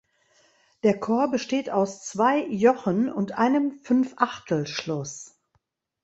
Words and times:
Der 0.81 0.99
Chor 0.99 1.29
besteht 1.29 1.69
aus 1.69 2.03
zwei 2.03 2.47
Jochen 2.47 3.07
und 3.11 3.33
einem 3.37 3.69
Fünfachtelschluss. 3.83 5.35